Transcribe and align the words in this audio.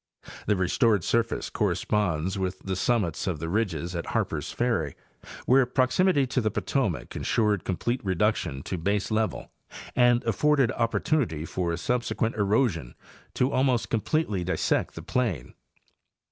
The 0.47 0.55
restored 0.55 1.03
surface 1.03 1.51
corresponds 1.51 2.35
with 2.39 2.57
the 2.61 2.75
summits 2.75 3.27
of 3.27 3.37
the 3.37 3.47
ridges 3.49 3.95
at 3.95 4.07
Harpers 4.07 4.51
Ferry, 4.51 4.95
where 5.45 5.67
proximity 5.67 6.25
to 6.25 6.41
the 6.41 6.49
Potomac 6.49 7.15
insured 7.15 7.63
complete 7.63 8.01
reduction 8.03 8.63
to 8.63 8.79
baselevel 8.79 9.49
and 9.95 10.23
afforded 10.23 10.71
opportunity 10.71 11.45
for 11.45 11.77
subsequent 11.77 12.35
erosion 12.35 12.95
to 13.35 13.51
almost 13.51 13.91
completely 13.91 14.43
dissect 14.43 14.95
the 14.95 15.03
plain. 15.03 15.53